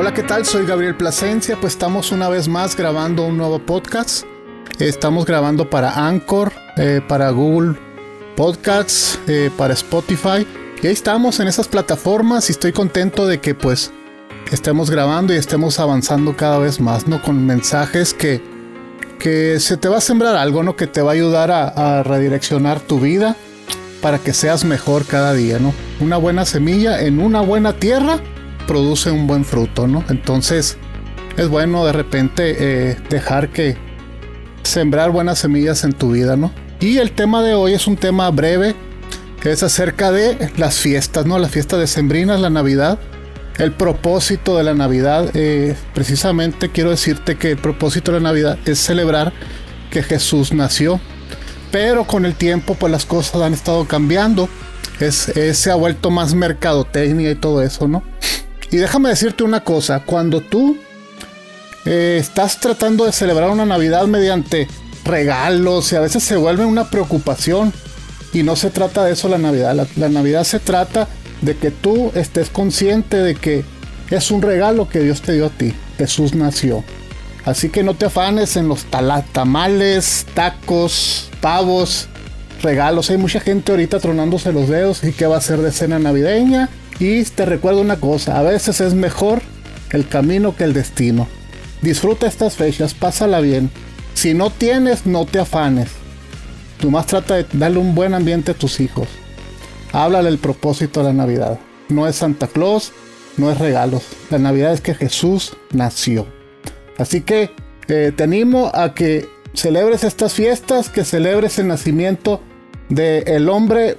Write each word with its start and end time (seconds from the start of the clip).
Hola, 0.00 0.14
¿qué 0.14 0.22
tal? 0.22 0.46
Soy 0.46 0.64
Gabriel 0.64 0.96
Plasencia, 0.96 1.58
pues 1.60 1.74
estamos 1.74 2.10
una 2.10 2.30
vez 2.30 2.48
más 2.48 2.74
grabando 2.74 3.26
un 3.26 3.36
nuevo 3.36 3.58
podcast. 3.58 4.24
Estamos 4.78 5.26
grabando 5.26 5.68
para 5.68 6.06
Anchor, 6.06 6.54
eh, 6.78 7.02
para 7.06 7.28
Google 7.28 7.78
Podcasts, 8.34 9.20
eh, 9.26 9.50
para 9.58 9.74
Spotify. 9.74 10.46
Y 10.82 10.86
ahí 10.86 10.94
estamos 10.94 11.38
en 11.40 11.48
esas 11.48 11.68
plataformas 11.68 12.48
y 12.48 12.52
estoy 12.52 12.72
contento 12.72 13.26
de 13.26 13.40
que 13.40 13.54
pues 13.54 13.92
estemos 14.50 14.88
grabando 14.88 15.34
y 15.34 15.36
estemos 15.36 15.78
avanzando 15.78 16.34
cada 16.34 16.58
vez 16.58 16.80
más, 16.80 17.06
¿no? 17.06 17.20
Con 17.20 17.44
mensajes 17.44 18.14
que, 18.14 18.42
que 19.18 19.60
se 19.60 19.76
te 19.76 19.88
va 19.88 19.98
a 19.98 20.00
sembrar 20.00 20.34
algo, 20.34 20.62
¿no? 20.62 20.76
Que 20.76 20.86
te 20.86 21.02
va 21.02 21.10
a 21.10 21.14
ayudar 21.14 21.50
a, 21.50 21.98
a 21.98 22.02
redireccionar 22.04 22.80
tu 22.80 23.00
vida 23.00 23.36
para 24.00 24.18
que 24.18 24.32
seas 24.32 24.64
mejor 24.64 25.04
cada 25.04 25.34
día, 25.34 25.58
¿no? 25.58 25.74
Una 26.00 26.16
buena 26.16 26.46
semilla 26.46 27.02
en 27.02 27.20
una 27.20 27.42
buena 27.42 27.74
tierra 27.74 28.18
produce 28.70 29.10
un 29.10 29.26
buen 29.26 29.44
fruto, 29.44 29.88
¿no? 29.88 30.04
Entonces 30.10 30.76
es 31.36 31.48
bueno 31.48 31.84
de 31.84 31.92
repente 31.92 32.54
eh, 32.56 32.96
dejar 33.10 33.48
que 33.48 33.76
sembrar 34.62 35.10
buenas 35.10 35.40
semillas 35.40 35.82
en 35.82 35.92
tu 35.92 36.12
vida, 36.12 36.36
¿no? 36.36 36.52
Y 36.78 36.98
el 36.98 37.10
tema 37.10 37.42
de 37.42 37.54
hoy 37.54 37.72
es 37.72 37.88
un 37.88 37.96
tema 37.96 38.30
breve, 38.30 38.76
que 39.40 39.50
es 39.50 39.64
acerca 39.64 40.12
de 40.12 40.52
las 40.56 40.78
fiestas, 40.78 41.26
¿no? 41.26 41.40
La 41.40 41.48
fiesta 41.48 41.78
de 41.78 41.88
Sembrinas, 41.88 42.38
la 42.38 42.48
Navidad. 42.48 43.00
El 43.58 43.72
propósito 43.72 44.56
de 44.56 44.62
la 44.62 44.74
Navidad, 44.74 45.32
eh, 45.34 45.74
precisamente 45.92 46.68
quiero 46.70 46.90
decirte 46.90 47.36
que 47.36 47.50
el 47.50 47.58
propósito 47.58 48.12
de 48.12 48.20
la 48.20 48.28
Navidad 48.28 48.56
es 48.66 48.78
celebrar 48.78 49.32
que 49.90 50.04
Jesús 50.04 50.52
nació. 50.52 51.00
Pero 51.72 52.04
con 52.04 52.24
el 52.24 52.36
tiempo, 52.36 52.76
pues 52.76 52.92
las 52.92 53.04
cosas 53.04 53.42
han 53.42 53.52
estado 53.52 53.84
cambiando. 53.88 54.48
Es, 55.00 55.32
se 55.54 55.70
ha 55.72 55.74
vuelto 55.74 56.12
más 56.12 56.34
mercadotecnia 56.34 57.32
y 57.32 57.34
todo 57.34 57.62
eso, 57.62 57.88
¿no? 57.88 58.04
Y 58.70 58.76
déjame 58.76 59.08
decirte 59.08 59.42
una 59.42 59.64
cosa, 59.64 60.00
cuando 60.00 60.40
tú 60.40 60.78
eh, 61.86 62.18
estás 62.20 62.60
tratando 62.60 63.04
de 63.04 63.12
celebrar 63.12 63.50
una 63.50 63.66
Navidad 63.66 64.06
mediante 64.06 64.68
regalos 65.04 65.92
y 65.92 65.96
a 65.96 66.00
veces 66.00 66.22
se 66.22 66.36
vuelve 66.36 66.64
una 66.64 66.88
preocupación 66.90 67.72
y 68.32 68.42
no 68.42 68.54
se 68.54 68.70
trata 68.70 69.04
de 69.04 69.12
eso 69.12 69.28
la 69.28 69.38
Navidad, 69.38 69.74
la, 69.74 69.86
la 69.96 70.08
Navidad 70.08 70.44
se 70.44 70.60
trata 70.60 71.08
de 71.40 71.56
que 71.56 71.70
tú 71.70 72.12
estés 72.14 72.48
consciente 72.50 73.16
de 73.16 73.34
que 73.34 73.64
es 74.10 74.30
un 74.30 74.42
regalo 74.42 74.88
que 74.88 75.00
Dios 75.00 75.22
te 75.22 75.32
dio 75.32 75.46
a 75.46 75.50
ti, 75.50 75.74
Jesús 75.98 76.34
nació. 76.34 76.84
Así 77.44 77.70
que 77.70 77.82
no 77.82 77.94
te 77.94 78.06
afanes 78.06 78.56
en 78.56 78.68
los 78.68 78.84
tamales, 79.32 80.26
tacos, 80.34 81.30
pavos, 81.40 82.08
regalos. 82.62 83.10
Hay 83.10 83.16
mucha 83.16 83.40
gente 83.40 83.72
ahorita 83.72 83.98
tronándose 83.98 84.52
los 84.52 84.68
dedos 84.68 85.02
y 85.04 85.12
qué 85.12 85.26
va 85.26 85.38
a 85.38 85.40
ser 85.40 85.58
de 85.60 85.72
cena 85.72 85.98
navideña. 85.98 86.68
Y 87.00 87.24
te 87.24 87.46
recuerdo 87.46 87.80
una 87.80 87.96
cosa, 87.96 88.38
a 88.38 88.42
veces 88.42 88.82
es 88.82 88.92
mejor 88.92 89.40
el 89.90 90.06
camino 90.06 90.54
que 90.54 90.64
el 90.64 90.74
destino. 90.74 91.26
Disfruta 91.80 92.26
estas 92.26 92.56
fechas, 92.56 92.92
pásala 92.92 93.40
bien. 93.40 93.70
Si 94.12 94.34
no 94.34 94.50
tienes, 94.50 95.06
no 95.06 95.24
te 95.24 95.38
afanes. 95.38 95.88
Tú 96.78 96.90
más 96.90 97.06
trata 97.06 97.36
de 97.36 97.46
darle 97.54 97.78
un 97.78 97.94
buen 97.94 98.12
ambiente 98.12 98.52
a 98.52 98.54
tus 98.54 98.80
hijos. 98.80 99.08
Háblale 99.92 100.28
el 100.28 100.38
propósito 100.38 101.00
de 101.00 101.06
la 101.06 101.14
Navidad. 101.14 101.58
No 101.88 102.06
es 102.06 102.16
Santa 102.16 102.46
Claus, 102.46 102.92
no 103.38 103.50
es 103.50 103.58
regalos. 103.58 104.02
La 104.28 104.38
Navidad 104.38 104.74
es 104.74 104.82
que 104.82 104.94
Jesús 104.94 105.56
nació. 105.72 106.26
Así 106.98 107.22
que 107.22 107.50
eh, 107.88 108.12
te 108.14 108.22
animo 108.22 108.70
a 108.74 108.92
que 108.92 109.26
celebres 109.54 110.04
estas 110.04 110.34
fiestas, 110.34 110.90
que 110.90 111.04
celebres 111.04 111.58
el 111.58 111.68
nacimiento 111.68 112.42
del 112.90 113.26
el 113.26 113.48
hombre 113.48 113.96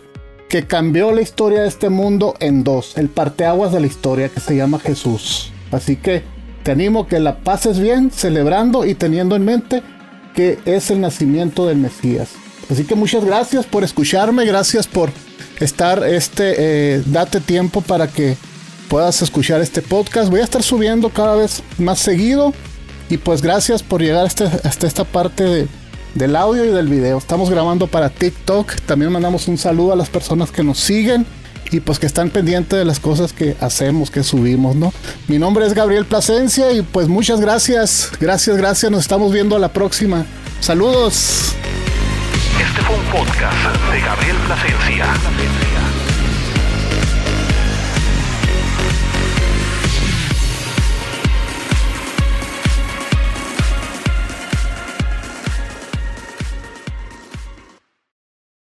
que 0.52 0.68
cambió 0.68 1.14
la 1.14 1.22
historia 1.22 1.62
de 1.62 1.70
este 1.70 1.90
mundo 1.90 2.36
en 2.42 2.66
dos, 2.66 2.98
el 2.98 3.08
parteaguas 3.08 3.72
de 3.72 3.80
la 3.80 3.88
historia 3.88 4.28
que 4.28 4.42
se 4.42 4.54
llama 4.54 4.80
Jesús. 4.80 5.54
Así 5.72 5.96
que 5.96 6.24
te 6.64 6.72
animo 6.72 7.08
que 7.08 7.22
la 7.22 7.38
pases 7.38 7.80
bien 7.80 8.12
celebrando 8.12 8.86
y 8.86 8.94
teniendo 8.94 9.38
en 9.38 9.46
mente 9.46 9.82
que 10.36 10.60
es 10.66 10.92
el 10.92 11.00
nacimiento 11.00 11.66
del 11.68 11.78
Mesías. 11.78 12.32
Así 12.70 12.84
que 12.84 12.96
muchas 12.96 13.24
gracias 13.24 13.66
por 13.66 13.86
escucharme, 13.86 14.44
gracias 14.44 14.88
por 14.88 15.10
estar 15.62 16.04
este, 16.04 16.56
eh, 16.58 17.04
date 17.06 17.40
tiempo 17.40 17.80
para 17.80 18.08
que 18.08 18.36
puedas 18.90 19.22
escuchar 19.22 19.62
este 19.62 19.82
podcast. 19.82 20.30
Voy 20.30 20.42
a 20.42 20.44
estar 20.44 20.64
subiendo 20.64 21.08
cada 21.12 21.38
vez 21.38 21.64
más 21.78 22.00
seguido 22.00 22.54
y 23.10 23.16
pues 23.18 23.42
gracias 23.42 23.84
por 23.84 24.02
llegar 24.02 24.26
hasta, 24.26 24.52
hasta 24.66 24.86
esta 24.86 25.06
parte 25.06 25.70
del 26.16 26.36
audio 26.36 26.66
y 26.66 26.70
del 26.70 26.88
video. 26.88 27.18
Estamos 27.18 27.50
grabando 27.50 27.88
para 27.88 28.10
TikTok. 28.10 28.74
También 28.86 29.12
mandamos 29.12 29.48
un 29.48 29.58
saludo 29.58 29.94
a 29.94 29.96
las 29.96 30.10
personas 30.10 30.52
que 30.52 30.64
nos 30.64 30.80
siguen 30.80 31.26
y 31.72 31.80
pues 31.80 32.00
que 32.00 32.06
están 32.06 32.30
pendientes 32.30 32.78
de 32.78 32.86
las 32.86 33.00
cosas 33.00 33.34
que 33.34 33.56
hacemos, 33.62 34.12
que 34.12 34.24
subimos, 34.24 34.76
¿no? 34.76 34.94
Mi 35.28 35.40
nombre 35.40 35.66
es 35.66 35.74
Gabriel 35.74 36.06
Plasencia 36.06 36.72
y 36.74 36.82
pues 36.82 37.08
muchas 37.08 37.40
gracias, 37.40 38.12
gracias, 38.20 38.58
gracias. 38.58 38.92
Nos 38.92 39.02
estamos 39.02 39.32
viendo 39.32 39.56
a 39.56 39.60
la 39.60 39.72
próxima. 39.72 40.26
Saludos. 40.60 41.54
Este 42.60 42.82
fue 42.82 42.96
un 42.96 43.06
podcast 43.06 43.92
de 43.92 44.02
Gabriel 44.02 44.38
Plasencia. 44.46 45.06